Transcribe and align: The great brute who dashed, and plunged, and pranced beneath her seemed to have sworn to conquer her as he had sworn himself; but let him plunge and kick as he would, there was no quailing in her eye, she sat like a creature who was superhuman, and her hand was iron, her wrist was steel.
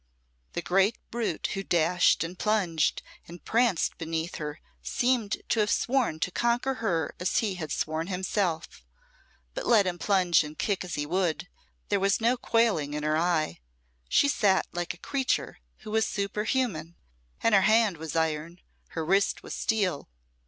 The 0.53 0.63
great 0.63 0.97
brute 1.11 1.49
who 1.53 1.61
dashed, 1.61 2.23
and 2.23 2.35
plunged, 2.35 3.03
and 3.27 3.45
pranced 3.45 3.99
beneath 3.99 4.37
her 4.37 4.59
seemed 4.81 5.43
to 5.49 5.59
have 5.59 5.69
sworn 5.69 6.19
to 6.21 6.31
conquer 6.31 6.73
her 6.81 7.13
as 7.19 7.37
he 7.37 7.53
had 7.53 7.71
sworn 7.71 8.07
himself; 8.07 8.83
but 9.53 9.67
let 9.67 9.85
him 9.85 9.99
plunge 9.99 10.43
and 10.43 10.57
kick 10.57 10.83
as 10.83 10.95
he 10.95 11.05
would, 11.05 11.47
there 11.89 11.99
was 11.99 12.19
no 12.19 12.35
quailing 12.35 12.95
in 12.95 13.03
her 13.03 13.15
eye, 13.15 13.59
she 14.09 14.27
sat 14.27 14.65
like 14.71 14.95
a 14.95 15.07
creature 15.07 15.59
who 15.81 15.91
was 15.91 16.07
superhuman, 16.07 16.95
and 17.43 17.53
her 17.53 17.61
hand 17.61 17.97
was 17.97 18.15
iron, 18.15 18.59
her 18.95 19.05
wrist 19.05 19.43
was 19.43 19.53
steel. 19.53 20.09